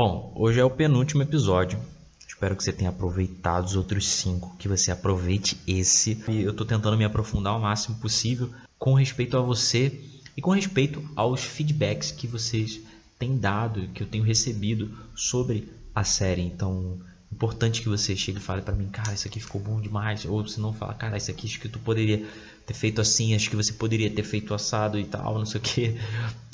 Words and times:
Bom, 0.00 0.32
hoje 0.36 0.60
é 0.60 0.64
o 0.64 0.70
penúltimo 0.70 1.24
episódio. 1.24 1.76
Espero 2.24 2.54
que 2.54 2.62
você 2.62 2.72
tenha 2.72 2.90
aproveitado 2.90 3.64
os 3.64 3.74
outros 3.74 4.06
cinco, 4.06 4.54
que 4.56 4.68
você 4.68 4.92
aproveite 4.92 5.58
esse. 5.66 6.22
E 6.28 6.42
eu 6.42 6.52
estou 6.52 6.64
tentando 6.64 6.96
me 6.96 7.04
aprofundar 7.04 7.56
o 7.56 7.60
máximo 7.60 7.96
possível 7.96 8.48
com 8.78 8.94
respeito 8.94 9.36
a 9.36 9.40
você 9.40 10.00
e 10.36 10.40
com 10.40 10.52
respeito 10.52 11.02
aos 11.16 11.42
feedbacks 11.42 12.12
que 12.12 12.28
vocês 12.28 12.80
têm 13.18 13.38
dado, 13.38 13.88
que 13.88 14.00
eu 14.00 14.06
tenho 14.06 14.22
recebido 14.22 14.88
sobre 15.16 15.68
a 15.92 16.04
série. 16.04 16.42
Então, 16.42 17.00
importante 17.32 17.82
que 17.82 17.88
você 17.88 18.14
chegue 18.14 18.38
e 18.38 18.40
fale 18.40 18.62
para 18.62 18.76
mim, 18.76 18.86
cara, 18.86 19.14
isso 19.14 19.26
aqui 19.26 19.40
ficou 19.40 19.60
bom 19.60 19.80
demais. 19.80 20.24
Ou 20.24 20.46
se 20.46 20.60
não 20.60 20.72
fala, 20.72 20.94
cara, 20.94 21.16
isso 21.16 21.32
aqui 21.32 21.48
acho 21.48 21.58
que 21.58 21.68
tu 21.68 21.80
poderia 21.80 22.24
ter 22.64 22.74
feito 22.74 23.00
assim, 23.00 23.34
acho 23.34 23.50
que 23.50 23.56
você 23.56 23.72
poderia 23.72 24.08
ter 24.08 24.22
feito 24.22 24.54
assado 24.54 24.96
e 24.96 25.04
tal, 25.04 25.36
não 25.40 25.44
sei 25.44 25.60
o 25.60 25.64
que. 25.64 25.98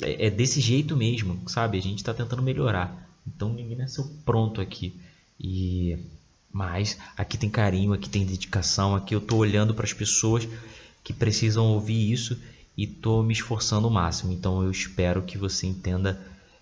É, 0.01 0.25
é 0.25 0.29
desse 0.31 0.59
jeito 0.59 0.97
mesmo, 0.97 1.47
sabe? 1.47 1.77
A 1.77 1.81
gente 1.81 1.99
está 1.99 2.11
tentando 2.11 2.41
melhorar. 2.41 3.04
Então 3.25 3.53
ninguém 3.53 3.77
nasceu 3.77 4.05
pronto 4.23 4.61
aqui. 4.61 4.99
E 5.39 5.97
mas 6.51 6.97
aqui 7.17 7.37
tem 7.37 7.49
carinho, 7.49 7.91
aqui 7.91 8.07
tem 8.07 8.25
dedicação, 8.25 8.95
aqui 8.95 9.13
eu 9.13 9.19
estou 9.19 9.39
olhando 9.39 9.73
para 9.73 9.83
as 9.83 9.91
pessoas 9.91 10.47
que 11.03 11.11
precisam 11.11 11.65
ouvir 11.65 12.09
isso 12.11 12.39
e 12.77 12.85
estou 12.85 13.21
me 13.21 13.33
esforçando 13.33 13.89
o 13.89 13.91
máximo. 13.91 14.31
Então 14.31 14.63
eu 14.63 14.71
espero 14.71 15.21
que 15.21 15.37
você 15.37 15.67
entenda 15.67 16.17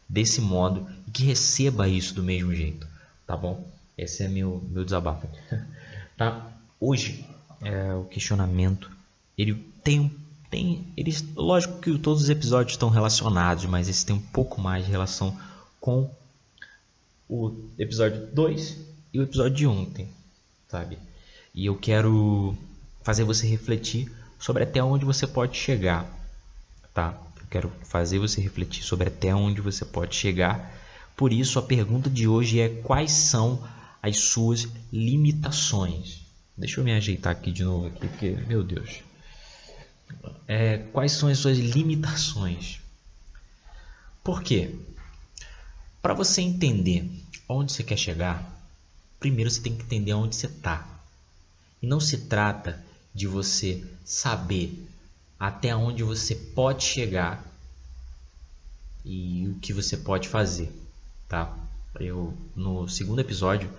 desse 0.09 0.41
modo 0.41 0.88
e 1.07 1.11
que 1.11 1.23
receba 1.23 1.88
isso 1.88 2.15
do 2.15 2.23
mesmo 2.23 2.55
jeito, 2.55 2.88
tá 3.27 3.38
bom? 3.38 3.67
Esse 3.95 4.23
é 4.23 4.27
meu 4.27 4.63
meu 4.69 4.83
desabafo. 4.83 5.27
tá? 6.17 6.52
Hoje 6.80 7.25
é, 7.61 7.93
o 7.93 8.05
questionamento 8.05 8.89
ele 9.38 9.53
tem 9.83 10.11
tem 10.49 10.88
eles 10.97 11.23
lógico 11.35 11.80
que 11.80 11.97
todos 11.99 12.23
os 12.23 12.30
episódios 12.30 12.73
estão 12.73 12.89
relacionados, 12.89 13.66
mas 13.66 13.88
esse 13.88 14.05
tem 14.05 14.16
um 14.16 14.21
pouco 14.21 14.59
mais 14.59 14.85
de 14.85 14.91
relação 14.91 15.38
com 15.80 16.09
o 17.33 17.67
episódio 17.79 18.27
2 18.27 18.77
e 19.11 19.19
o 19.19 19.23
episódio 19.23 19.55
de 19.55 19.65
ontem, 19.65 20.07
sabe? 20.67 20.99
E 21.53 21.66
eu 21.66 21.75
quero 21.75 22.55
fazer 23.02 23.23
você 23.23 23.47
refletir 23.47 24.11
sobre 24.38 24.61
até 24.61 24.83
onde 24.83 25.03
você 25.03 25.25
pode 25.25 25.58
chegar, 25.58 26.08
tá? 26.93 27.19
Eu 27.41 27.47
quero 27.49 27.71
fazer 27.81 28.19
você 28.19 28.39
refletir 28.39 28.83
sobre 28.83 29.08
até 29.08 29.33
onde 29.33 29.61
você 29.61 29.83
pode 29.83 30.16
chegar. 30.16 30.80
Por 31.17 31.33
isso, 31.33 31.58
a 31.58 31.63
pergunta 31.63 32.08
de 32.08 32.27
hoje 32.27 32.59
é: 32.59 32.69
quais 32.69 33.11
são 33.11 33.67
as 33.99 34.19
suas 34.19 34.67
limitações? 34.91 36.21
Deixa 36.55 36.81
eu 36.81 36.83
me 36.83 36.93
ajeitar 36.93 37.31
aqui 37.31 37.52
de 37.52 37.63
novo, 37.63 37.88
aqui, 37.88 38.08
porque, 38.08 38.30
meu 38.47 38.63
Deus. 38.63 39.02
É, 40.47 40.77
quais 40.91 41.13
são 41.13 41.30
as 41.30 41.39
suas 41.39 41.58
limitações? 41.58 42.80
Por 44.23 44.43
quê? 44.43 44.75
Para 46.03 46.13
você 46.13 46.41
entender 46.41 47.09
onde 47.47 47.71
você 47.71 47.81
quer 47.81 47.95
chegar, 47.95 48.45
primeiro 49.21 49.49
você 49.49 49.61
tem 49.61 49.73
que 49.73 49.83
entender 49.83 50.11
onde 50.13 50.35
você 50.35 50.47
está. 50.47 50.85
E 51.81 51.87
não 51.87 52.01
se 52.01 52.25
trata 52.25 52.83
de 53.15 53.25
você 53.25 53.81
saber 54.03 54.85
até 55.39 55.73
onde 55.73 56.03
você 56.03 56.35
pode 56.35 56.83
chegar 56.83 57.41
e 59.05 59.47
o 59.47 59.59
que 59.61 59.71
você 59.71 59.95
pode 59.95 60.27
fazer, 60.27 60.69
tá? 61.29 61.57
Eu 61.97 62.37
no 62.53 62.85
segundo 62.89 63.21
episódio, 63.21 63.71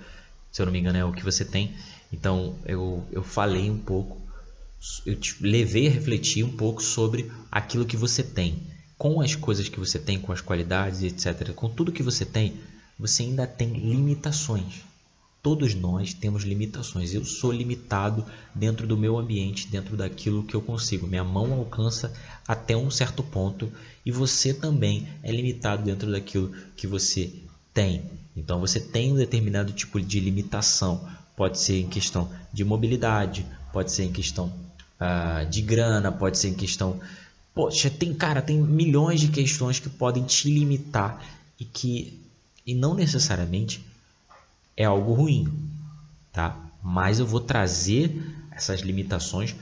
se 0.50 0.62
eu 0.62 0.64
não 0.64 0.72
me 0.72 0.78
engano 0.78 0.96
é 0.96 1.04
o 1.04 1.12
que 1.12 1.22
você 1.22 1.44
tem, 1.44 1.76
então 2.10 2.58
eu, 2.64 3.06
eu 3.12 3.22
falei 3.22 3.70
um 3.70 3.78
pouco, 3.78 4.18
eu 5.04 5.14
te 5.14 5.42
levei 5.42 5.88
a 5.88 5.90
refletir 5.90 6.42
um 6.42 6.56
pouco 6.56 6.82
sobre 6.82 7.30
aquilo 7.52 7.84
que 7.84 7.98
você 7.98 8.22
tem 8.22 8.62
com 9.04 9.20
as 9.20 9.34
coisas 9.34 9.68
que 9.68 9.78
você 9.78 9.98
tem, 9.98 10.18
com 10.18 10.32
as 10.32 10.40
qualidades, 10.40 11.02
etc., 11.02 11.52
com 11.52 11.68
tudo 11.68 11.92
que 11.92 12.02
você 12.02 12.24
tem, 12.24 12.54
você 12.98 13.24
ainda 13.24 13.46
tem 13.46 13.68
limitações. 13.68 14.80
Todos 15.42 15.74
nós 15.74 16.14
temos 16.14 16.42
limitações. 16.42 17.12
Eu 17.12 17.22
sou 17.22 17.52
limitado 17.52 18.24
dentro 18.54 18.86
do 18.86 18.96
meu 18.96 19.18
ambiente, 19.18 19.68
dentro 19.68 19.94
daquilo 19.94 20.42
que 20.42 20.54
eu 20.54 20.62
consigo. 20.62 21.06
Minha 21.06 21.22
mão 21.22 21.52
alcança 21.52 22.14
até 22.48 22.74
um 22.74 22.90
certo 22.90 23.22
ponto 23.22 23.70
e 24.06 24.10
você 24.10 24.54
também 24.54 25.06
é 25.22 25.30
limitado 25.30 25.82
dentro 25.82 26.10
daquilo 26.10 26.54
que 26.74 26.86
você 26.86 27.30
tem. 27.74 28.04
Então 28.34 28.58
você 28.58 28.80
tem 28.80 29.12
um 29.12 29.16
determinado 29.16 29.70
tipo 29.74 30.00
de 30.00 30.18
limitação. 30.18 31.06
Pode 31.36 31.58
ser 31.60 31.78
em 31.78 31.88
questão 31.90 32.30
de 32.50 32.64
mobilidade, 32.64 33.44
pode 33.70 33.92
ser 33.92 34.04
em 34.04 34.12
questão 34.12 34.50
uh, 34.98 35.44
de 35.50 35.60
grana, 35.60 36.10
pode 36.10 36.38
ser 36.38 36.48
em 36.48 36.54
questão 36.54 36.98
Poxa, 37.54 37.88
tem, 37.88 38.12
cara, 38.12 38.42
tem 38.42 38.60
milhões 38.60 39.20
de 39.20 39.28
questões 39.28 39.78
que 39.78 39.88
podem 39.88 40.24
te 40.24 40.50
limitar 40.50 41.24
e 41.58 41.64
que 41.64 42.20
e 42.66 42.74
não 42.74 42.94
necessariamente 42.94 43.84
é 44.76 44.84
algo 44.84 45.12
ruim, 45.12 45.52
tá? 46.32 46.56
Mas 46.82 47.18
eu 47.18 47.26
vou 47.26 47.40
trazer 47.40 48.20
essas 48.50 48.80
limitações 48.80 49.54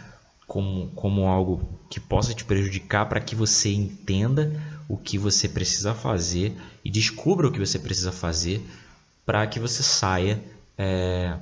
como, 0.47 0.89
como 0.95 1.27
algo 1.27 1.69
que 1.91 1.99
possa 1.99 2.35
te 2.35 2.45
prejudicar 2.45 3.09
para 3.09 3.21
que 3.21 3.35
você 3.35 3.73
entenda 3.73 4.53
o 4.89 4.97
que 4.97 5.19
você 5.19 5.49
precisa 5.49 5.95
fazer 5.95 6.57
e 6.85 6.91
descubra 6.91 7.49
o 7.49 7.53
que 7.53 7.59
você 7.59 7.79
precisa 7.79 8.13
fazer 8.13 8.65
para 9.25 9.47
que 9.47 9.59
você 9.59 9.83
saia 9.83 10.43
é, 10.77 11.37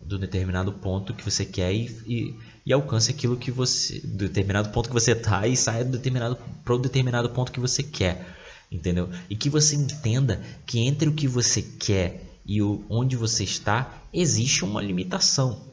do 0.00 0.18
determinado 0.18 0.72
ponto 0.72 1.14
que 1.14 1.24
você 1.24 1.44
quer 1.44 1.72
e, 1.72 1.86
e, 2.06 2.36
e, 2.70 2.72
alcance 2.72 3.10
aquilo 3.10 3.36
que 3.36 3.50
você 3.50 3.98
do 4.00 4.28
determinado 4.28 4.70
ponto 4.70 4.88
que 4.88 4.94
você 4.94 5.12
está 5.12 5.46
e 5.46 5.56
saia 5.56 5.84
do 5.84 5.92
determinado 5.92 6.38
para 6.64 6.74
o 6.74 6.78
determinado 6.78 7.28
ponto 7.30 7.50
que 7.50 7.60
você 7.60 7.82
quer 7.82 8.36
entendeu? 8.70 9.10
E 9.28 9.34
que 9.34 9.50
você 9.50 9.74
entenda 9.74 10.40
que 10.64 10.78
entre 10.78 11.08
o 11.08 11.12
que 11.12 11.26
você 11.26 11.60
quer 11.60 12.22
e 12.46 12.62
o, 12.62 12.84
onde 12.88 13.16
você 13.16 13.42
está 13.42 14.02
existe 14.12 14.64
uma 14.64 14.80
limitação 14.80 15.68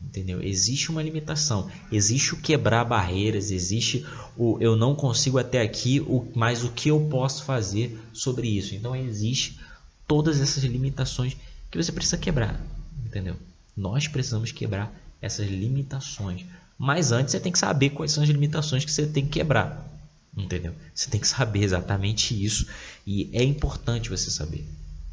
entendeu? 0.00 0.40
Existe 0.42 0.90
uma 0.90 1.02
limitação 1.02 1.70
existe 1.92 2.32
o 2.32 2.38
quebrar 2.38 2.84
barreiras 2.84 3.50
existe 3.50 4.06
o 4.36 4.56
eu 4.58 4.74
não 4.74 4.94
consigo 4.94 5.38
até 5.38 5.60
aqui 5.60 6.00
o 6.00 6.26
mas 6.34 6.64
o 6.64 6.70
que 6.70 6.88
eu 6.88 7.08
posso 7.10 7.44
fazer 7.44 8.00
sobre 8.14 8.48
isso? 8.48 8.74
Então 8.74 8.96
existe 8.96 9.60
todas 10.06 10.40
essas 10.40 10.64
limitações 10.64 11.36
que 11.70 11.76
você 11.76 11.92
precisa 11.92 12.16
quebrar 12.16 12.58
entendeu? 13.04 13.36
Nós 13.76 14.08
precisamos 14.08 14.50
quebrar 14.50 15.07
essas 15.20 15.48
limitações. 15.48 16.44
Mas 16.78 17.10
antes 17.10 17.32
você 17.32 17.40
tem 17.40 17.50
que 17.50 17.58
saber 17.58 17.90
quais 17.90 18.12
são 18.12 18.22
as 18.22 18.28
limitações 18.28 18.84
que 18.84 18.92
você 18.92 19.06
tem 19.06 19.24
que 19.24 19.32
quebrar. 19.32 19.86
Entendeu? 20.36 20.72
Você 20.94 21.10
tem 21.10 21.20
que 21.20 21.26
saber 21.26 21.64
exatamente 21.64 22.44
isso. 22.44 22.66
E 23.06 23.28
é 23.32 23.42
importante 23.42 24.08
você 24.08 24.30
saber. 24.30 24.64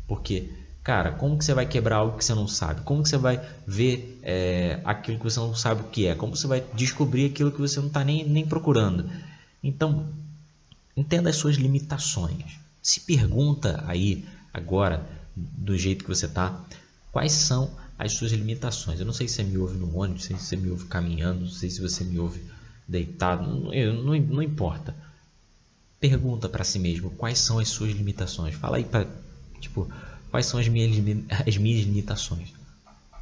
Porque, 0.07 0.51
cara, 0.83 1.13
como 1.13 1.37
que 1.37 1.43
você 1.43 1.53
vai 1.53 1.65
quebrar 1.65 1.97
algo 1.97 2.17
que 2.17 2.23
você 2.23 2.35
não 2.35 2.47
sabe? 2.47 2.81
Como 2.81 3.01
que 3.01 3.09
você 3.09 3.17
vai 3.17 3.41
ver 3.65 4.19
é, 4.21 4.79
aquilo 4.85 5.17
que 5.17 5.23
você 5.23 5.39
não 5.39 5.55
sabe 5.55 5.81
o 5.81 5.85
que 5.85 6.05
é? 6.05 6.13
Como 6.13 6.35
você 6.35 6.45
vai 6.45 6.63
descobrir 6.75 7.25
aquilo 7.25 7.51
que 7.51 7.59
você 7.59 7.79
não 7.79 7.87
está 7.87 8.03
nem, 8.03 8.23
nem 8.27 8.45
procurando? 8.45 9.09
Então, 9.63 10.07
entenda 10.95 11.31
as 11.31 11.37
suas 11.37 11.55
limitações. 11.55 12.59
Se 12.79 12.99
pergunta 12.99 13.83
aí, 13.87 14.23
agora, 14.53 15.09
do 15.35 15.75
jeito 15.75 16.03
que 16.03 16.09
você 16.09 16.27
está, 16.27 16.63
quais 17.11 17.31
são 17.31 17.71
as 17.97 18.13
suas 18.13 18.31
limitações. 18.31 18.99
Eu 18.99 19.05
não 19.05 19.13
sei 19.13 19.27
se 19.27 19.35
você 19.35 19.43
me 19.43 19.57
ouve 19.57 19.77
no 19.77 19.97
ônibus, 19.97 20.23
não 20.23 20.27
sei 20.27 20.37
se 20.37 20.45
você 20.45 20.55
me 20.55 20.69
ouve 20.69 20.85
caminhando, 20.85 21.41
não 21.41 21.49
sei 21.49 21.69
se 21.69 21.81
você 21.81 22.03
me 22.03 22.19
ouve 22.19 22.41
deitado, 22.87 23.47
não, 23.47 23.71
não, 24.03 24.19
não 24.19 24.43
importa. 24.43 24.95
Pergunta 25.99 26.49
para 26.49 26.63
si 26.63 26.77
mesmo 26.77 27.09
quais 27.11 27.39
são 27.39 27.59
as 27.59 27.69
suas 27.69 27.91
limitações. 27.91 28.55
Fala 28.55 28.77
aí 28.77 28.83
para 28.83 29.07
tipo 29.59 29.89
quais 30.29 30.45
são 30.45 30.59
as 30.59 30.67
minhas, 30.67 30.91
as 31.47 31.57
minhas 31.57 31.85
limitações. 31.85 32.49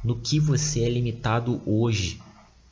No 0.02 0.16
que 0.16 0.38
você 0.38 0.80
é 0.80 0.88
limitado 0.90 1.62
hoje, 1.64 2.20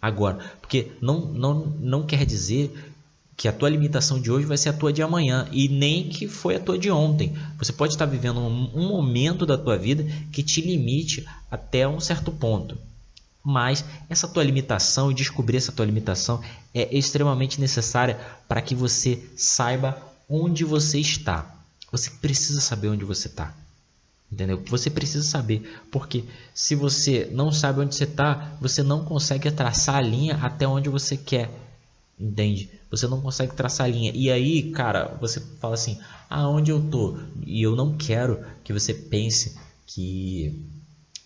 agora, 0.01 0.39
porque 0.61 0.93
não, 1.01 1.21
não, 1.27 1.67
não 1.79 2.05
quer 2.05 2.27
dizer 2.27 2.92
que 3.37 3.49
a 3.49 3.53
tua 3.53 3.69
limitação 3.69 4.21
de 4.21 4.31
hoje 4.31 4.47
vai 4.47 4.57
ser 4.57 4.69
a 4.69 4.73
tua 4.73 4.93
de 4.93 5.03
amanhã 5.03 5.49
e 5.51 5.69
nem 5.69 6.09
que 6.09 6.29
foi 6.29 6.57
a 6.57 6.61
tua 6.61 6.79
de 6.79 6.91
ontem. 6.91 7.37
Você 7.59 7.73
pode 7.73 7.95
estar 7.95 8.07
vivendo 8.07 8.41
um, 8.41 8.71
um 8.75 8.89
momento 8.89 9.47
da 9.47 9.59
tua 9.59 9.77
vida 9.77 10.05
que 10.31 10.43
te 10.43 10.61
limite 10.61 11.27
até 11.51 11.89
um 11.89 11.99
certo 11.99 12.31
ponto. 12.31 12.79
Mas 13.45 13.85
essa 14.09 14.29
tua 14.29 14.45
limitação 14.45 15.11
e 15.11 15.15
descobrir 15.15 15.57
essa 15.57 15.73
tua 15.73 15.87
limitação 15.87 16.41
é 16.73 16.97
extremamente 16.97 17.61
necessária 17.61 18.21
para 18.47 18.63
que 18.63 18.75
você 18.75 19.21
saiba 19.37 20.01
onde 20.29 20.65
você 20.65 21.01
está. 21.01 21.53
Você 21.91 22.11
precisa 22.11 22.61
saber 22.61 22.89
onde 22.89 23.05
você 23.05 23.27
está. 23.27 23.55
Entendeu? 24.31 24.63
Você 24.69 24.89
precisa 24.89 25.29
saber, 25.29 25.83
porque 25.91 26.25
se 26.55 26.75
você 26.75 27.29
não 27.33 27.53
sabe 27.53 27.81
onde 27.81 27.95
você 27.95 28.05
está, 28.05 28.57
você 28.59 28.83
não 28.83 29.05
consegue 29.05 29.51
traçar 29.51 29.97
a 29.97 30.01
linha 30.01 30.37
até 30.37 30.67
onde 30.67 30.89
você 30.89 31.19
quer. 31.19 31.51
Entende? 32.19 32.71
Você 32.91 33.09
não 33.09 33.21
consegue 33.21 33.55
traçar 33.55 33.91
linha. 33.91 34.13
E 34.15 34.31
aí, 34.31 34.71
cara, 34.71 35.17
você 35.21 35.41
fala 35.61 35.75
assim: 35.75 35.99
aonde 36.29 36.71
eu 36.71 36.81
tô? 36.91 37.19
E 37.45 37.63
eu 37.63 37.75
não 37.75 37.97
quero 37.97 38.45
que 38.63 38.73
você 38.73 38.95
pense 38.95 39.57
que 39.87 40.69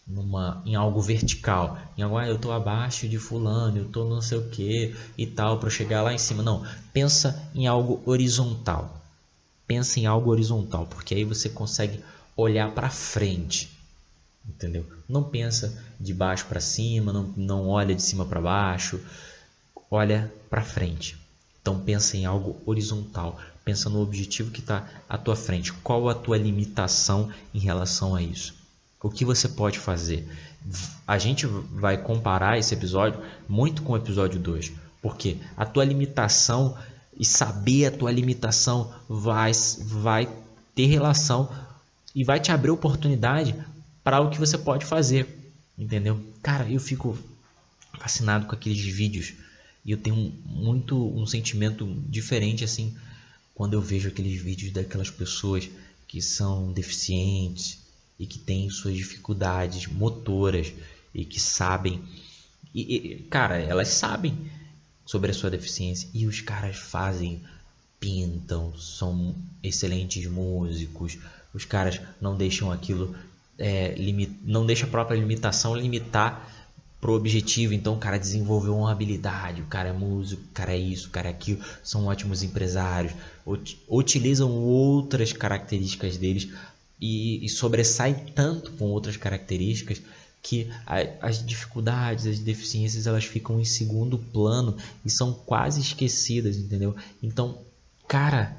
numa 0.06 0.62
em 0.64 0.76
algo 0.76 1.00
vertical, 1.00 1.78
em 1.98 2.02
algo, 2.02 2.16
ah, 2.16 2.28
eu 2.28 2.38
tô 2.38 2.52
abaixo 2.52 3.08
de 3.08 3.18
fulano, 3.18 3.78
eu 3.78 3.88
tô 3.88 4.04
não 4.04 4.20
sei 4.20 4.38
o 4.38 4.48
que 4.48 4.94
e 5.18 5.26
tal 5.26 5.58
para 5.58 5.68
chegar 5.68 6.02
lá 6.02 6.14
em 6.14 6.18
cima. 6.18 6.42
Não, 6.42 6.64
pensa 6.92 7.50
em 7.54 7.66
algo 7.66 8.00
horizontal. 8.06 9.02
Pensa 9.66 9.98
em 9.98 10.06
algo 10.06 10.30
horizontal, 10.30 10.86
porque 10.86 11.14
aí 11.14 11.24
você 11.24 11.48
consegue 11.48 12.00
olhar 12.36 12.70
para 12.72 12.88
frente, 12.88 13.68
entendeu? 14.48 14.86
Não 15.08 15.24
pensa 15.24 15.76
de 15.98 16.14
baixo 16.14 16.46
para 16.46 16.60
cima, 16.60 17.12
não, 17.12 17.34
não 17.36 17.68
olha 17.68 17.94
de 17.94 18.02
cima 18.02 18.24
para 18.24 18.40
baixo, 18.40 19.00
olha 19.90 20.32
para 20.48 20.62
frente. 20.62 21.16
Então 21.60 21.80
pensa 21.80 22.16
em 22.16 22.24
algo 22.24 22.60
horizontal, 22.64 23.38
pensa 23.64 23.90
no 23.90 24.00
objetivo 24.00 24.50
que 24.50 24.60
está 24.60 24.88
à 25.08 25.18
tua 25.18 25.34
frente. 25.34 25.72
Qual 25.72 26.08
a 26.08 26.14
tua 26.14 26.38
limitação 26.38 27.30
em 27.52 27.58
relação 27.58 28.14
a 28.14 28.22
isso? 28.22 28.54
O 29.02 29.10
que 29.10 29.24
você 29.24 29.48
pode 29.48 29.78
fazer? 29.78 30.28
A 31.06 31.18
gente 31.18 31.46
vai 31.46 31.96
comparar 31.96 32.58
esse 32.58 32.74
episódio 32.74 33.20
muito 33.48 33.82
com 33.82 33.92
o 33.92 33.96
episódio 33.96 34.38
2, 34.38 34.72
porque 35.02 35.38
a 35.56 35.64
tua 35.64 35.84
limitação 35.84 36.76
e 37.18 37.24
saber 37.24 37.86
a 37.86 37.90
tua 37.90 38.12
limitação 38.12 38.92
vai, 39.08 39.52
vai 39.80 40.28
ter 40.74 40.86
relação 40.86 41.48
e 42.14 42.24
vai 42.24 42.38
te 42.38 42.52
abrir 42.52 42.70
oportunidade 42.70 43.54
para 44.04 44.20
o 44.20 44.30
que 44.30 44.38
você 44.38 44.56
pode 44.56 44.84
fazer, 44.84 45.54
entendeu? 45.76 46.20
Cara, 46.42 46.70
eu 46.70 46.78
fico 46.78 47.18
fascinado 47.98 48.46
com 48.46 48.54
aqueles 48.54 48.80
vídeos 48.80 49.34
e 49.86 49.92
eu 49.92 49.96
tenho 49.96 50.32
muito 50.44 50.96
um 51.16 51.24
sentimento 51.26 51.86
diferente 52.08 52.64
assim 52.64 52.92
quando 53.54 53.74
eu 53.74 53.80
vejo 53.80 54.08
aqueles 54.08 54.38
vídeos 54.42 54.72
daquelas 54.72 55.10
pessoas 55.10 55.70
que 56.08 56.20
são 56.20 56.72
deficientes 56.72 57.78
e 58.18 58.26
que 58.26 58.38
têm 58.38 58.68
suas 58.68 58.96
dificuldades 58.96 59.86
motoras 59.86 60.72
e 61.14 61.24
que 61.24 61.40
sabem. 61.40 62.02
E, 62.74 62.96
e 62.96 63.18
cara, 63.30 63.58
elas 63.58 63.88
sabem 63.88 64.36
sobre 65.06 65.30
a 65.30 65.34
sua 65.34 65.50
deficiência 65.50 66.08
e 66.12 66.26
os 66.26 66.40
caras 66.40 66.76
fazem, 66.76 67.40
pintam, 67.98 68.76
são 68.76 69.34
excelentes 69.62 70.26
músicos, 70.26 71.16
os 71.54 71.64
caras 71.64 72.00
não 72.20 72.36
deixam 72.36 72.70
aquilo, 72.70 73.16
é, 73.58 73.94
não 74.42 74.66
deixa 74.66 74.84
a 74.84 74.90
própria 74.90 75.16
limitação 75.16 75.74
limitar 75.74 76.55
pro 77.00 77.14
objetivo, 77.14 77.74
então 77.74 77.94
o 77.94 77.98
cara 77.98 78.18
desenvolveu 78.18 78.76
uma 78.76 78.90
habilidade, 78.90 79.62
o 79.62 79.66
cara 79.66 79.90
é 79.90 79.92
músico, 79.92 80.42
o 80.42 80.54
cara 80.54 80.72
é 80.72 80.78
isso, 80.78 81.08
o 81.08 81.10
cara 81.10 81.28
é 81.28 81.30
aquilo, 81.30 81.62
são 81.84 82.06
ótimos 82.06 82.42
empresários, 82.42 83.12
utilizam 83.88 84.50
outras 84.50 85.32
características 85.32 86.16
deles 86.16 86.48
e, 87.00 87.44
e 87.44 87.48
sobressaem 87.48 88.14
tanto 88.34 88.72
com 88.72 88.86
outras 88.86 89.16
características 89.16 90.00
que 90.42 90.70
as 91.20 91.44
dificuldades, 91.44 92.24
as 92.26 92.38
deficiências, 92.38 93.06
elas 93.06 93.24
ficam 93.24 93.60
em 93.60 93.64
segundo 93.64 94.16
plano 94.16 94.76
e 95.04 95.10
são 95.10 95.32
quase 95.32 95.80
esquecidas, 95.80 96.56
entendeu? 96.56 96.94
Então, 97.20 97.58
cara, 98.06 98.56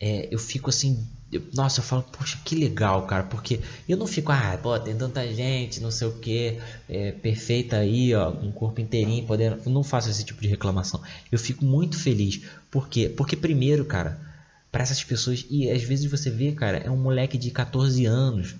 é, 0.00 0.28
eu 0.28 0.40
fico 0.40 0.70
assim, 0.70 1.06
eu, 1.32 1.42
nossa, 1.54 1.80
eu 1.80 1.84
falo, 1.84 2.02
poxa, 2.02 2.38
que 2.44 2.54
legal, 2.54 3.06
cara, 3.06 3.24
porque 3.24 3.60
eu 3.88 3.96
não 3.96 4.06
fico, 4.06 4.30
ah, 4.30 4.58
pô, 4.62 4.78
tem 4.78 4.96
tanta 4.96 5.26
gente, 5.32 5.80
não 5.80 5.90
sei 5.90 6.06
o 6.08 6.18
que, 6.18 6.58
é, 6.88 7.12
perfeita 7.12 7.78
aí, 7.78 8.14
ó, 8.14 8.30
um 8.30 8.52
corpo 8.52 8.80
inteirinho, 8.80 9.26
podendo, 9.26 9.60
eu 9.64 9.72
não 9.72 9.82
faço 9.82 10.10
esse 10.10 10.24
tipo 10.24 10.42
de 10.42 10.48
reclamação. 10.48 11.00
Eu 11.30 11.38
fico 11.38 11.64
muito 11.64 11.98
feliz, 11.98 12.42
por 12.70 12.88
quê? 12.88 13.08
Porque 13.08 13.34
primeiro, 13.34 13.84
cara, 13.84 14.20
para 14.70 14.82
essas 14.82 15.02
pessoas, 15.02 15.46
e 15.50 15.70
às 15.70 15.82
vezes 15.82 16.10
você 16.10 16.30
vê, 16.30 16.52
cara, 16.52 16.78
é 16.78 16.90
um 16.90 16.96
moleque 16.96 17.38
de 17.38 17.50
14 17.50 18.04
anos, 18.04 18.54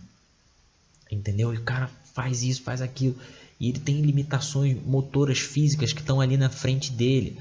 entendeu? 1.10 1.52
E 1.54 1.58
o 1.58 1.62
cara 1.62 1.90
faz 2.14 2.42
isso, 2.42 2.62
faz 2.62 2.80
aquilo. 2.80 3.16
E 3.60 3.68
ele 3.68 3.78
tem 3.78 4.00
limitações 4.00 4.76
motoras 4.84 5.38
físicas 5.38 5.92
que 5.92 6.00
estão 6.00 6.20
ali 6.20 6.36
na 6.36 6.48
frente 6.50 6.90
dele. 6.90 7.40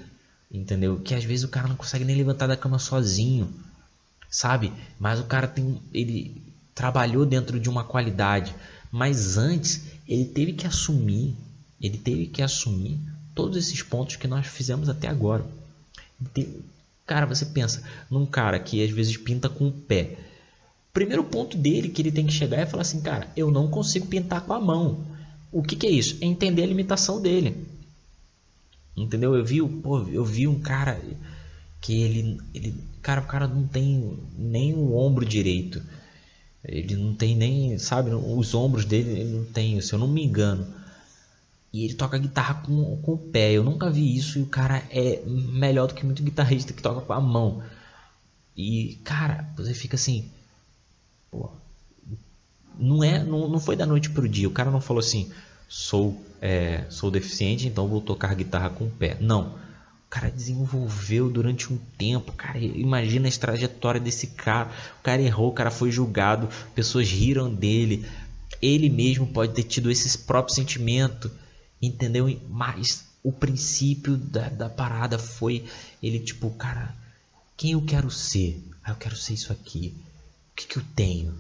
Entendeu? 0.54 1.00
Que 1.00 1.16
às 1.16 1.24
vezes 1.24 1.44
o 1.44 1.48
cara 1.48 1.68
não 1.68 1.76
consegue 1.76 2.06
nem 2.06 2.16
levantar 2.16 2.48
da 2.48 2.58
cama 2.58 2.78
sozinho. 2.78 3.52
Sabe? 4.32 4.74
Mas 4.98 5.20
o 5.20 5.26
cara 5.26 5.48
tem. 5.48 5.80
Ele 5.94 6.42
trabalhou 6.74 7.26
dentro 7.26 7.60
de 7.60 7.70
uma 7.70 7.84
qualidade. 7.84 8.56
Mas 8.92 9.38
antes 9.38 9.84
ele 10.08 10.26
teve 10.26 10.54
que 10.54 10.66
assumir. 10.66 11.36
Ele 11.80 11.98
teve 11.98 12.26
que 12.26 12.42
assumir 12.42 12.98
todos 13.36 13.58
esses 13.58 13.84
pontos 13.84 14.16
que 14.16 14.28
nós 14.28 14.48
fizemos 14.48 14.90
até 14.90 15.08
agora. 15.08 15.46
Cara, 17.06 17.26
você 17.26 17.46
pensa 17.46 17.84
num 18.10 18.26
cara 18.26 18.58
que 18.58 18.84
às 18.84 18.92
vezes 18.92 19.18
pinta 19.18 19.50
com 19.50 19.68
o 19.68 19.72
pé 19.72 20.18
primeiro 20.94 21.24
ponto 21.24 21.58
dele 21.58 21.90
que 21.90 22.02
ele 22.02 22.12
tem 22.12 22.26
que 22.26 22.34
chegar 22.34 22.58
é 22.58 22.66
falar 22.66 22.82
assim, 22.82 23.02
cara, 23.02 23.28
eu 23.36 23.50
não 23.50 23.68
consigo 23.68 24.08
pintar 24.08 24.42
com 24.42 24.54
a 24.54 24.60
mão. 24.60 25.06
O 25.52 25.64
que, 25.64 25.76
que 25.76 25.88
é 25.88 25.90
isso? 25.90 26.18
É 26.22 26.26
entender 26.26 26.64
a 26.64 26.68
limitação 26.68 27.22
dele. 27.22 27.66
Entendeu? 28.96 29.36
Eu 29.36 29.44
vi, 29.44 29.62
pô, 29.62 30.00
eu 30.08 30.24
vi 30.24 30.48
um 30.48 30.60
cara 30.60 31.02
que 31.82 32.02
ele, 32.02 32.40
ele, 32.54 32.76
cara, 33.02 33.22
o 33.22 33.26
cara 33.26 33.48
não 33.48 33.68
tem 33.68 34.18
nem 34.38 34.74
o 34.74 34.96
ombro 34.96 35.26
direito. 35.26 35.82
Ele 36.64 36.96
não 36.96 37.16
tem 37.16 37.36
nem, 37.36 37.78
sabe, 37.80 38.12
os 38.12 38.54
ombros 38.54 38.86
dele 38.86 39.10
ele 39.10 39.38
não 39.38 39.46
tem, 39.46 39.82
se 39.82 39.94
eu 39.94 40.00
não 40.00 40.08
me 40.08 40.24
engano. 40.24 40.66
E 41.74 41.86
ele 41.86 41.96
toca 41.96 42.18
guitarra 42.18 42.56
com, 42.66 42.98
com 42.98 43.14
o 43.14 43.18
pé. 43.18 43.52
Eu 43.52 43.64
nunca 43.64 43.90
vi 43.90 44.16
isso 44.16 44.38
e 44.40 44.44
o 44.44 44.48
cara 44.48 44.84
é 44.92 45.24
melhor 45.26 45.88
do 45.88 45.96
que 45.96 46.06
muito 46.06 46.24
guitarrista 46.24 46.74
que 46.74 46.82
toca 46.82 47.02
com 47.02 47.14
a 47.14 47.20
mão. 47.20 47.64
E, 48.56 49.00
cara, 49.04 49.50
você 49.58 49.74
fica 49.74 49.96
assim, 49.96 50.30
Pô, 51.32 51.50
não 52.78 53.02
é, 53.04 53.24
não, 53.24 53.48
não 53.48 53.60
foi 53.60 53.78
da 53.78 53.86
noite 53.86 54.10
pro 54.10 54.28
dia. 54.28 54.48
O 54.48 54.52
cara 54.52 54.70
não 54.70 54.82
falou 54.82 55.00
assim, 55.00 55.32
sou 55.68 56.22
é, 56.42 56.86
sou 56.90 57.10
deficiente, 57.10 57.68
então 57.68 57.88
vou 57.88 58.02
tocar 58.02 58.36
guitarra 58.36 58.70
com 58.70 58.86
o 58.86 58.92
pé. 58.92 59.18
Não. 59.22 59.56
Cara 60.12 60.30
desenvolveu 60.30 61.30
durante 61.30 61.72
um 61.72 61.78
tempo. 61.98 62.34
Cara, 62.34 62.60
imagina 62.60 63.30
a 63.30 63.32
trajetória 63.32 64.00
desse 64.00 64.28
cara. 64.28 64.70
O 65.00 65.04
cara 65.04 65.22
errou, 65.22 65.48
o 65.48 65.54
cara 65.54 65.72
foi 65.72 65.90
julgado, 65.90 66.50
pessoas 66.76 67.10
riram 67.10 67.52
dele. 67.52 68.06
Ele 68.62 68.90
mesmo 68.90 69.26
pode 69.26 69.54
ter 69.54 69.64
tido 69.64 69.90
esse 69.90 70.18
próprio 70.18 70.54
sentimento, 70.54 71.32
entendeu? 71.82 72.28
Mas 72.50 73.06
o 73.24 73.32
princípio 73.32 74.18
da, 74.18 74.50
da 74.50 74.70
parada 74.70 75.18
foi 75.18 75.64
ele, 76.04 76.20
tipo, 76.20 76.50
cara, 76.52 76.94
quem 77.56 77.72
eu 77.72 77.82
quero 77.82 78.12
ser? 78.12 78.62
Ah, 78.84 78.92
eu 78.92 78.98
quero 78.98 79.16
ser 79.16 79.36
isso 79.36 79.54
aqui. 79.54 79.96
O 80.52 80.56
que, 80.58 80.68
que 80.68 80.78
eu 80.78 80.84
tenho? 80.94 81.34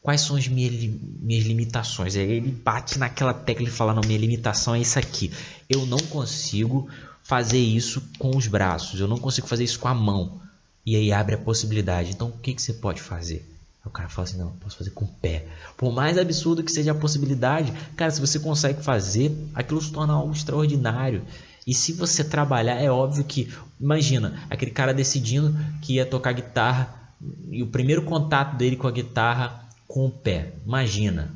Quais 0.00 0.22
são 0.22 0.34
as 0.34 0.48
minhas, 0.48 0.72
minhas 1.20 1.44
limitações? 1.44 2.16
Aí 2.16 2.22
ele 2.22 2.52
bate 2.52 2.98
naquela 2.98 3.34
tecla 3.34 3.68
e 3.68 3.70
fala: 3.70 3.92
Não, 3.92 4.00
minha 4.00 4.18
limitação 4.18 4.74
é 4.74 4.80
isso 4.80 4.98
aqui. 4.98 5.30
Eu 5.68 5.84
não 5.84 5.98
consigo 5.98 6.88
fazer 7.30 7.60
isso 7.60 8.02
com 8.18 8.36
os 8.36 8.48
braços, 8.48 8.98
eu 8.98 9.06
não 9.06 9.16
consigo 9.16 9.46
fazer 9.46 9.62
isso 9.62 9.78
com 9.78 9.86
a 9.86 9.94
mão. 9.94 10.40
E 10.84 10.96
aí 10.96 11.12
abre 11.12 11.36
a 11.36 11.38
possibilidade. 11.38 12.10
Então 12.10 12.26
o 12.26 12.38
que, 12.38 12.52
que 12.52 12.60
você 12.60 12.72
pode 12.72 13.00
fazer? 13.00 13.48
O 13.84 13.90
cara 13.90 14.08
fala 14.08 14.26
assim: 14.26 14.36
Não, 14.36 14.50
posso 14.56 14.76
fazer 14.76 14.90
com 14.90 15.04
o 15.04 15.08
pé. 15.08 15.46
Por 15.76 15.92
mais 15.92 16.18
absurdo 16.18 16.64
que 16.64 16.72
seja 16.72 16.90
a 16.90 16.94
possibilidade, 16.94 17.72
cara, 17.96 18.10
se 18.10 18.20
você 18.20 18.40
consegue 18.40 18.82
fazer, 18.82 19.32
aquilo 19.54 19.80
se 19.80 19.92
torna 19.92 20.12
algo 20.12 20.32
extraordinário. 20.32 21.22
E 21.64 21.72
se 21.72 21.92
você 21.92 22.24
trabalhar, 22.24 22.82
é 22.82 22.90
óbvio 22.90 23.22
que, 23.22 23.48
imagina, 23.80 24.42
aquele 24.50 24.72
cara 24.72 24.92
decidindo 24.92 25.56
que 25.82 25.94
ia 25.94 26.06
tocar 26.06 26.32
guitarra 26.32 27.14
e 27.48 27.62
o 27.62 27.68
primeiro 27.68 28.02
contato 28.02 28.56
dele 28.56 28.74
com 28.74 28.88
a 28.88 28.90
guitarra 28.90 29.68
com 29.86 30.06
o 30.06 30.10
pé. 30.10 30.54
Imagina. 30.66 31.30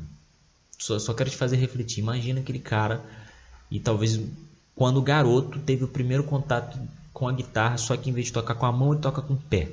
Só, 0.76 0.98
só 0.98 1.14
quero 1.14 1.30
te 1.30 1.36
fazer 1.36 1.56
refletir. 1.56 2.00
Imagina 2.00 2.40
aquele 2.40 2.58
cara 2.58 3.00
e 3.70 3.78
talvez 3.78 4.18
quando 4.74 4.98
o 4.98 5.02
garoto 5.02 5.58
teve 5.60 5.84
o 5.84 5.88
primeiro 5.88 6.24
contato 6.24 6.78
com 7.12 7.28
a 7.28 7.32
guitarra, 7.32 7.78
só 7.78 7.96
que 7.96 8.10
em 8.10 8.12
vez 8.12 8.26
de 8.26 8.32
tocar 8.32 8.54
com 8.54 8.66
a 8.66 8.72
mão, 8.72 8.92
ele 8.92 9.00
toca 9.02 9.22
com 9.22 9.34
o 9.34 9.42
pé. 9.48 9.70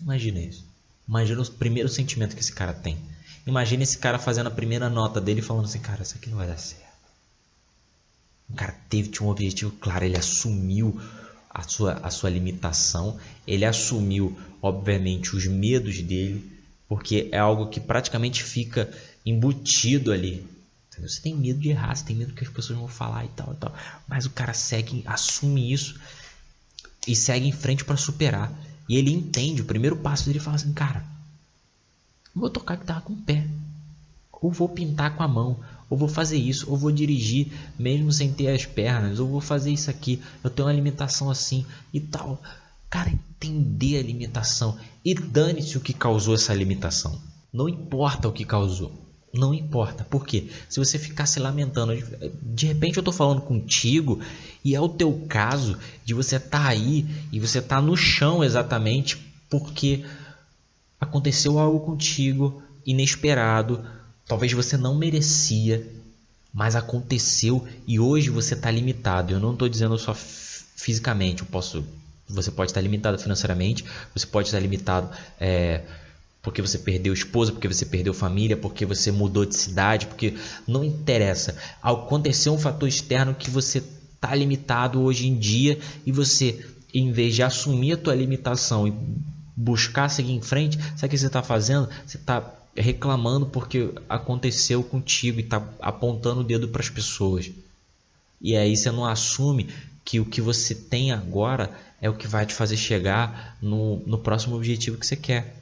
Imagina 0.00 0.40
isso. 0.40 0.64
Imagina 1.08 1.40
o 1.40 1.50
primeiro 1.50 1.88
sentimento 1.88 2.34
que 2.34 2.42
esse 2.42 2.52
cara 2.52 2.72
tem. 2.72 2.98
Imagina 3.46 3.82
esse 3.82 3.98
cara 3.98 4.18
fazendo 4.18 4.48
a 4.48 4.50
primeira 4.50 4.88
nota 4.88 5.20
dele 5.20 5.42
falando 5.42 5.64
assim, 5.64 5.80
cara, 5.80 6.02
isso 6.02 6.16
aqui 6.16 6.28
não 6.28 6.36
vai 6.36 6.46
dar 6.46 6.58
certo. 6.58 6.90
O 8.48 8.54
cara 8.54 8.74
teve 8.88 9.08
tinha 9.08 9.26
um 9.26 9.30
objetivo 9.30 9.70
claro, 9.80 10.04
ele 10.04 10.16
assumiu 10.16 11.00
a 11.48 11.62
sua, 11.62 11.94
a 12.02 12.10
sua 12.10 12.30
limitação, 12.30 13.18
ele 13.46 13.64
assumiu, 13.64 14.38
obviamente, 14.60 15.34
os 15.34 15.46
medos 15.46 16.00
dele, 16.02 16.44
porque 16.88 17.28
é 17.32 17.38
algo 17.38 17.68
que 17.68 17.80
praticamente 17.80 18.42
fica 18.42 18.92
embutido 19.24 20.12
ali. 20.12 20.46
Você 21.00 21.20
tem 21.20 21.34
medo 21.34 21.60
de 21.60 21.70
errar, 21.70 21.94
você 21.94 22.04
tem 22.04 22.16
medo 22.16 22.32
que 22.32 22.44
as 22.44 22.50
pessoas 22.50 22.78
vão 22.78 22.88
falar 22.88 23.24
e 23.24 23.28
tal, 23.28 23.52
e 23.52 23.56
tal. 23.56 23.74
Mas 24.06 24.26
o 24.26 24.30
cara 24.30 24.54
segue, 24.54 25.02
assume 25.06 25.72
isso 25.72 25.98
e 27.06 27.16
segue 27.16 27.46
em 27.46 27.52
frente 27.52 27.84
para 27.84 27.96
superar. 27.96 28.52
E 28.88 28.96
ele 28.96 29.12
entende, 29.12 29.62
o 29.62 29.64
primeiro 29.64 29.96
passo 29.96 30.26
dele 30.26 30.40
fala 30.40 30.56
assim, 30.56 30.72
cara, 30.72 31.04
vou 32.34 32.50
tocar 32.50 32.76
guitarra 32.76 33.00
com 33.00 33.12
o 33.12 33.22
pé, 33.22 33.46
ou 34.32 34.50
vou 34.50 34.68
pintar 34.68 35.16
com 35.16 35.22
a 35.22 35.28
mão, 35.28 35.60
ou 35.88 35.96
vou 35.96 36.08
fazer 36.08 36.36
isso, 36.36 36.70
ou 36.70 36.76
vou 36.76 36.90
dirigir 36.90 37.52
mesmo 37.78 38.12
sem 38.12 38.32
ter 38.32 38.48
as 38.48 38.64
pernas, 38.64 39.18
ou 39.18 39.28
vou 39.28 39.40
fazer 39.40 39.72
isso 39.72 39.90
aqui, 39.90 40.22
eu 40.42 40.50
tenho 40.50 40.66
uma 40.66 40.74
limitação 40.74 41.30
assim 41.30 41.64
e 41.92 42.00
tal. 42.00 42.42
Cara, 42.88 43.10
entender 43.10 43.98
a 43.98 44.02
limitação 44.02 44.76
e 45.04 45.14
dane-se 45.14 45.76
o 45.76 45.80
que 45.80 45.92
causou 45.92 46.34
essa 46.34 46.52
limitação. 46.52 47.20
Não 47.52 47.68
importa 47.68 48.28
o 48.28 48.32
que 48.32 48.44
causou. 48.44 48.92
Não 49.32 49.54
importa. 49.54 50.04
Por 50.04 50.26
quê? 50.26 50.48
Se 50.68 50.80
você 50.80 50.98
ficar 50.98 51.26
se 51.26 51.38
lamentando, 51.38 51.92
de 52.42 52.66
repente 52.66 52.96
eu 52.96 53.02
tô 53.02 53.12
falando 53.12 53.40
contigo 53.40 54.20
e 54.64 54.74
é 54.74 54.80
o 54.80 54.88
teu 54.88 55.24
caso 55.28 55.78
de 56.04 56.14
você 56.14 56.36
estar 56.36 56.62
tá 56.64 56.68
aí 56.68 57.06
e 57.30 57.38
você 57.38 57.62
tá 57.62 57.80
no 57.80 57.96
chão 57.96 58.42
exatamente 58.42 59.18
porque 59.48 60.04
aconteceu 61.00 61.58
algo 61.58 61.80
contigo 61.80 62.62
inesperado, 62.84 63.84
talvez 64.26 64.52
você 64.52 64.76
não 64.76 64.96
merecia, 64.96 65.86
mas 66.52 66.74
aconteceu 66.74 67.66
e 67.86 68.00
hoje 68.00 68.30
você 68.30 68.54
está 68.54 68.70
limitado. 68.70 69.32
Eu 69.32 69.40
não 69.40 69.52
estou 69.52 69.68
dizendo 69.68 69.96
só 69.96 70.12
fisicamente, 70.12 71.42
eu 71.42 71.48
posso, 71.48 71.84
você 72.28 72.50
pode 72.50 72.70
estar 72.70 72.80
limitado 72.80 73.18
financeiramente, 73.18 73.84
você 74.14 74.26
pode 74.26 74.48
estar 74.48 74.58
limitado 74.58 75.08
é, 75.38 75.82
porque 76.42 76.62
você 76.62 76.78
perdeu 76.78 77.12
esposa, 77.12 77.52
porque 77.52 77.68
você 77.68 77.84
perdeu 77.84 78.14
família, 78.14 78.56
porque 78.56 78.86
você 78.86 79.12
mudou 79.12 79.44
de 79.44 79.54
cidade, 79.54 80.06
porque 80.06 80.34
não 80.66 80.82
interessa. 80.82 81.56
Aconteceu 81.82 82.54
um 82.54 82.58
fator 82.58 82.88
externo 82.88 83.34
que 83.34 83.50
você 83.50 83.82
está 84.14 84.34
limitado 84.34 85.00
hoje 85.00 85.26
em 85.26 85.38
dia 85.38 85.78
e 86.04 86.12
você, 86.12 86.64
em 86.94 87.12
vez 87.12 87.34
de 87.34 87.42
assumir 87.42 87.92
a 87.92 87.96
tua 87.96 88.14
limitação 88.14 88.88
e 88.88 88.94
buscar 89.54 90.08
seguir 90.08 90.32
em 90.32 90.40
frente, 90.40 90.78
sabe 90.96 91.06
o 91.06 91.08
que 91.10 91.18
você 91.18 91.26
está 91.26 91.42
fazendo? 91.42 91.88
Você 92.06 92.16
está 92.16 92.54
reclamando 92.74 93.46
porque 93.46 93.90
aconteceu 94.08 94.82
contigo 94.82 95.38
e 95.38 95.42
está 95.42 95.62
apontando 95.80 96.40
o 96.40 96.44
dedo 96.44 96.68
para 96.68 96.80
as 96.80 96.88
pessoas. 96.88 97.50
E 98.40 98.56
aí 98.56 98.74
você 98.74 98.90
não 98.90 99.04
assume 99.04 99.68
que 100.04 100.18
o 100.18 100.24
que 100.24 100.40
você 100.40 100.74
tem 100.74 101.12
agora 101.12 101.70
é 102.00 102.08
o 102.08 102.14
que 102.14 102.26
vai 102.26 102.46
te 102.46 102.54
fazer 102.54 102.76
chegar 102.76 103.58
no, 103.60 103.98
no 104.06 104.18
próximo 104.18 104.56
objetivo 104.56 104.96
que 104.96 105.06
você 105.06 105.16
quer. 105.16 105.59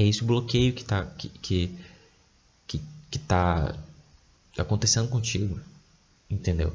É 0.00 0.06
esse 0.06 0.24
bloqueio 0.24 0.72
que 0.72 0.80
está 0.80 1.04
que, 1.04 1.28
que, 1.28 1.78
que, 2.66 2.80
que 3.10 3.18
tá 3.18 3.76
acontecendo 4.56 5.10
contigo. 5.10 5.60
Entendeu? 6.30 6.74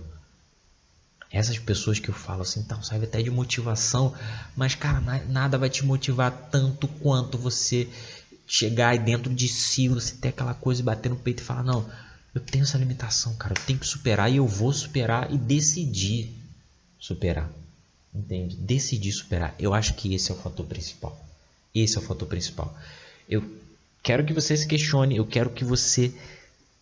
Essas 1.32 1.58
pessoas 1.58 1.98
que 1.98 2.08
eu 2.08 2.13
falo 2.13 2.44
assim, 2.44 2.60
então 2.60 2.84
serve 2.84 3.08
até 3.08 3.24
de 3.24 3.32
motivação, 3.32 4.13
mas 4.55 4.75
cara, 4.75 5.01
nada 5.27 5.58
vai 5.58 5.72
te 5.72 5.84
motivar 5.84 6.50
tanto 6.51 6.88
quanto 6.88 7.36
você 7.36 7.89
chegar 8.46 8.89
aí 8.89 9.00
dentro 9.00 9.34
de 9.34 9.48
si, 9.48 9.89
você 9.89 10.13
ter 10.13 10.27
aquela 10.27 10.53
coisa 10.53 10.82
e 10.82 10.86
bater 10.86 11.10
no 11.10 11.15
peito 11.15 11.41
e 11.41 11.44
falar: 11.44 11.63
Não, 11.63 11.84
eu 12.36 12.39
tenho 12.39 12.62
essa 12.62 12.77
limitação, 12.77 13.36
cara, 13.38 13.55
eu 13.58 13.65
tenho 13.65 13.79
que 13.79 13.88
superar 13.88 14.32
e 14.32 14.36
eu 14.36 14.48
vou 14.48 14.72
superar 14.72 15.34
e 15.34 15.38
decidir 15.39 16.32
superar. 17.00 17.50
Entende? 18.13 18.55
Decidir 18.55 19.12
superar. 19.12 19.55
Eu 19.58 19.74
acho 19.74 19.96
que 19.96 20.13
esse 20.13 20.29
é 20.29 20.36
o 20.36 20.38
fator 20.38 20.67
principal. 20.67 21.20
Esse 21.74 21.98
é 21.98 22.00
o 22.00 22.03
fator 22.03 22.27
principal. 22.27 22.72
Eu 23.29 23.44
quero 24.03 24.25
que 24.25 24.34
você 24.34 24.55
se 24.55 24.67
questione, 24.67 25.17
eu 25.17 25.25
quero 25.25 25.50
que 25.50 25.63
você 25.63 26.13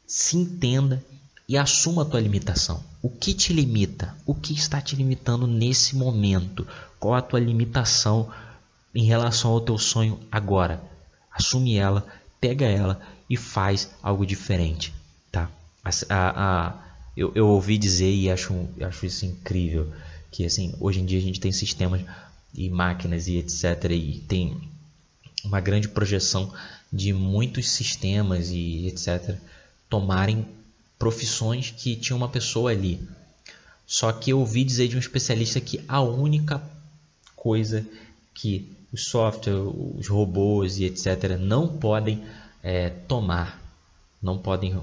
se 0.05 0.38
entenda 0.38 1.03
e 1.47 1.57
assuma 1.57 2.03
a 2.03 2.05
tua 2.05 2.19
limitação. 2.19 2.83
O 3.01 3.09
que 3.09 3.33
te 3.33 3.53
limita? 3.53 4.15
O 4.25 4.33
que 4.33 4.53
está 4.53 4.81
te 4.81 4.95
limitando 4.95 5.47
nesse 5.47 5.95
momento? 5.95 6.67
Qual 7.00 7.13
a 7.13 7.21
tua 7.21 7.39
limitação 7.39 8.31
em 8.95 9.05
relação 9.05 9.51
ao 9.51 9.62
teu 9.62 9.77
sonho 9.77 10.19
agora? 10.31 10.93
assume 11.33 11.75
ela, 11.75 12.05
pega 12.39 12.65
ela 12.65 13.01
e 13.29 13.35
faz 13.35 13.89
algo 14.01 14.25
diferente, 14.25 14.93
tá? 15.31 15.50
A, 15.83 15.89
a, 16.09 16.67
a, 16.67 16.73
eu, 17.17 17.31
eu 17.33 17.47
ouvi 17.47 17.77
dizer 17.77 18.13
e 18.13 18.29
acho, 18.29 18.67
acho 18.81 19.05
isso 19.05 19.25
incrível 19.25 19.91
que 20.31 20.45
assim 20.45 20.73
hoje 20.79 21.00
em 21.00 21.05
dia 21.05 21.19
a 21.19 21.21
gente 21.21 21.39
tem 21.39 21.51
sistemas 21.51 22.01
e 22.55 22.69
máquinas 22.69 23.27
e 23.27 23.38
etc 23.38 23.91
e 23.91 24.23
tem 24.27 24.69
uma 25.43 25.59
grande 25.59 25.88
projeção 25.88 26.53
de 26.91 27.13
muitos 27.13 27.69
sistemas 27.69 28.50
e 28.50 28.88
etc 28.88 29.38
tomarem 29.93 30.43
profissões 30.97 31.69
que 31.69 31.95
tinha 31.95 32.15
uma 32.15 32.27
pessoa 32.27 32.71
ali. 32.71 33.00
Só 33.85 34.12
que 34.12 34.31
eu 34.31 34.39
ouvi 34.39 34.63
dizer 34.63 34.88
de 34.88 34.95
um 34.95 35.00
especialista 35.00 35.62
que 35.62 35.83
a 35.88 36.01
única 36.01 36.59
coisa 37.35 37.85
que 38.33 38.71
o 38.91 38.97
software, 38.97 39.53
os 39.53 40.07
robôs 40.07 40.79
e 40.79 40.85
etc. 40.85 41.38
não 41.39 41.67
podem 41.67 42.23
é, 42.63 42.89
tomar, 42.89 43.62
não 44.19 44.35
podem 44.35 44.81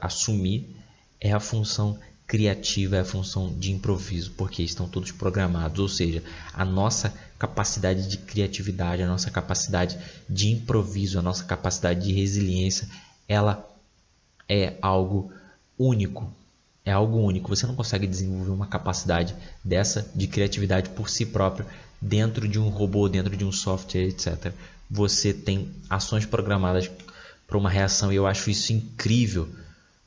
assumir 0.00 0.76
é 1.20 1.32
a 1.32 1.40
função 1.40 1.98
criativa, 2.26 2.96
é 2.96 3.00
a 3.00 3.04
função 3.04 3.54
de 3.56 3.72
improviso, 3.72 4.32
porque 4.32 4.62
estão 4.62 4.88
todos 4.88 5.12
programados, 5.12 5.78
ou 5.78 5.88
seja, 5.88 6.22
a 6.52 6.64
nossa 6.64 7.14
capacidade 7.38 8.08
de 8.08 8.18
criatividade, 8.18 9.02
a 9.02 9.06
nossa 9.06 9.30
capacidade 9.30 9.96
de 10.28 10.48
improviso, 10.48 11.18
a 11.18 11.22
nossa 11.22 11.44
capacidade 11.44 12.04
de 12.04 12.12
resiliência, 12.12 12.88
ela 13.28 13.64
é 14.48 14.74
algo 14.82 15.32
único. 15.78 16.32
É 16.84 16.92
algo 16.92 17.18
único. 17.18 17.48
Você 17.48 17.66
não 17.66 17.74
consegue 17.74 18.06
desenvolver 18.06 18.50
uma 18.50 18.66
capacidade 18.66 19.34
dessa 19.64 20.08
de 20.14 20.26
criatividade 20.26 20.90
por 20.90 21.08
si 21.08 21.26
próprio 21.26 21.66
dentro 22.00 22.46
de 22.46 22.58
um 22.58 22.68
robô, 22.68 23.08
dentro 23.08 23.36
de 23.36 23.44
um 23.44 23.52
software, 23.52 24.04
etc. 24.04 24.52
Você 24.88 25.32
tem 25.34 25.68
ações 25.90 26.24
programadas 26.24 26.88
para 27.46 27.58
uma 27.58 27.70
reação 27.70 28.12
e 28.12 28.16
eu 28.16 28.26
acho 28.26 28.50
isso 28.50 28.72
incrível, 28.72 29.48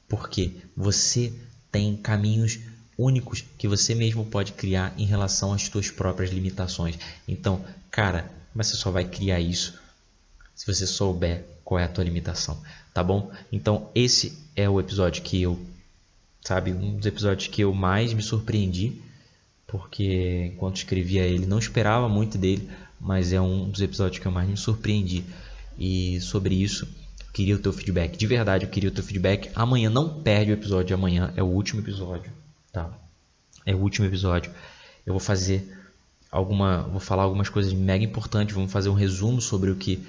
porque 0.07 0.53
você 0.75 1.33
tem 1.71 1.95
caminhos 1.95 2.59
únicos 2.97 3.43
que 3.57 3.67
você 3.67 3.95
mesmo 3.95 4.25
pode 4.25 4.53
criar 4.53 4.93
em 4.97 5.05
relação 5.05 5.53
às 5.53 5.63
suas 5.63 5.89
próprias 5.89 6.31
limitações. 6.31 6.97
Então, 7.27 7.63
cara, 7.89 8.29
você 8.53 8.75
só 8.75 8.91
vai 8.91 9.05
criar 9.05 9.39
isso 9.39 9.79
se 10.55 10.65
você 10.65 10.85
souber 10.85 11.45
qual 11.63 11.79
é 11.79 11.85
a 11.85 11.87
tua 11.87 12.03
limitação, 12.03 12.61
tá 12.93 13.03
bom? 13.03 13.31
Então, 13.51 13.89
esse 13.95 14.37
é 14.55 14.69
o 14.69 14.79
episódio 14.79 15.23
que 15.23 15.41
eu, 15.41 15.59
sabe, 16.41 16.73
um 16.73 16.97
dos 16.97 17.05
episódios 17.05 17.47
que 17.47 17.61
eu 17.61 17.73
mais 17.73 18.11
me 18.11 18.21
surpreendi 18.21 19.01
porque 19.69 20.51
enquanto 20.53 20.77
escrevia 20.77 21.23
ele 21.23 21.45
não 21.45 21.59
esperava 21.59 22.09
muito 22.09 22.37
dele, 22.37 22.67
mas 22.99 23.31
é 23.31 23.39
um 23.39 23.69
dos 23.69 23.81
episódios 23.81 24.19
que 24.19 24.25
eu 24.25 24.31
mais 24.31 24.49
me 24.49 24.57
surpreendi. 24.57 25.23
E 25.77 26.19
sobre 26.21 26.55
isso, 26.55 26.87
queria 27.33 27.55
o 27.55 27.59
teu 27.59 27.71
feedback. 27.71 28.17
De 28.17 28.27
verdade, 28.27 28.65
eu 28.65 28.69
queria 28.69 28.89
o 28.89 28.93
teu 28.93 29.03
feedback. 29.03 29.49
Amanhã 29.55 29.89
não 29.89 30.21
perde 30.21 30.51
o 30.51 30.53
episódio 30.53 30.87
de 30.87 30.93
amanhã, 30.93 31.33
é 31.35 31.43
o 31.43 31.47
último 31.47 31.81
episódio, 31.81 32.31
tá? 32.71 32.89
É 33.65 33.73
o 33.73 33.79
último 33.79 34.07
episódio. 34.07 34.51
Eu 35.05 35.13
vou 35.13 35.19
fazer 35.19 35.77
alguma, 36.31 36.83
vou 36.83 36.99
falar 36.99 37.23
algumas 37.23 37.49
coisas 37.49 37.73
mega 37.73 38.03
importantes, 38.03 38.55
vamos 38.55 38.71
fazer 38.71 38.89
um 38.89 38.93
resumo 38.93 39.41
sobre 39.41 39.69
o 39.69 39.75
que 39.75 40.05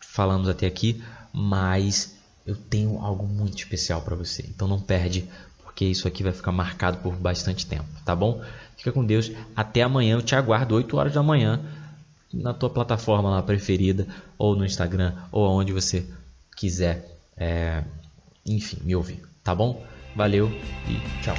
falamos 0.00 0.48
até 0.48 0.66
aqui, 0.66 1.02
mas 1.32 2.16
eu 2.46 2.56
tenho 2.56 2.98
algo 2.98 3.26
muito 3.26 3.58
especial 3.58 4.02
para 4.02 4.16
você. 4.16 4.44
Então 4.48 4.68
não 4.68 4.80
perde, 4.80 5.28
porque 5.62 5.84
isso 5.84 6.06
aqui 6.06 6.22
vai 6.22 6.32
ficar 6.32 6.52
marcado 6.52 6.98
por 6.98 7.14
bastante 7.14 7.66
tempo, 7.66 7.86
tá 8.04 8.14
bom? 8.14 8.42
Fica 8.76 8.92
com 8.92 9.04
Deus. 9.04 9.30
Até 9.54 9.82
amanhã. 9.82 10.14
Eu 10.14 10.22
te 10.22 10.34
aguardo 10.34 10.74
8 10.74 10.96
horas 10.96 11.14
da 11.14 11.22
manhã 11.22 11.60
na 12.32 12.52
tua 12.52 12.70
plataforma 12.70 13.30
lá 13.30 13.42
preferida, 13.42 14.06
ou 14.38 14.56
no 14.56 14.64
Instagram, 14.64 15.14
ou 15.30 15.46
aonde 15.46 15.72
você 15.72 16.04
quiser, 16.56 17.06
é, 17.36 17.82
enfim, 18.44 18.78
me 18.84 18.94
ouvir. 18.94 19.22
Tá 19.42 19.54
bom? 19.54 19.84
Valeu 20.14 20.48
e 20.88 21.22
tchau. 21.22 21.36